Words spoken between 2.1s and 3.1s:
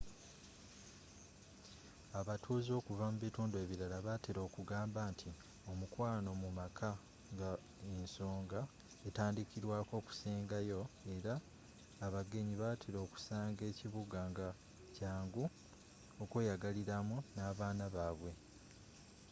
abatuuze okuva